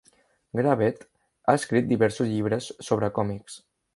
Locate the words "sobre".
2.89-3.13